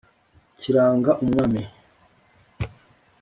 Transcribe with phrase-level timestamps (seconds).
[0.59, 1.61] kiranga umwami